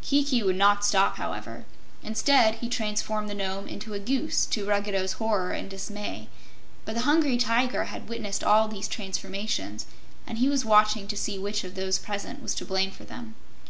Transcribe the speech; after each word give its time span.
Kiki 0.00 0.42
would 0.42 0.56
not 0.56 0.82
stop, 0.82 1.16
however. 1.18 1.66
Instead, 2.02 2.54
he 2.54 2.70
transformed 2.70 3.28
the 3.28 3.34
Nome 3.34 3.68
into 3.68 3.92
a 3.92 3.98
goose, 3.98 4.46
to 4.46 4.64
Ruggedo's 4.64 5.20
horror 5.20 5.50
and 5.50 5.68
dismay. 5.68 6.28
But 6.86 6.94
the 6.94 7.02
Hungry 7.02 7.36
Tiger 7.36 7.84
had 7.84 8.08
witnessed 8.08 8.42
all 8.42 8.66
these 8.66 8.88
transformations, 8.88 9.84
and 10.26 10.38
he 10.38 10.48
was 10.48 10.64
watching 10.64 11.06
to 11.08 11.18
see 11.18 11.38
which 11.38 11.64
of 11.64 11.74
those 11.74 11.98
present 11.98 12.40
was 12.42 12.54
to 12.54 12.64
blame 12.64 12.92
for 12.92 13.04
them. 13.04 13.34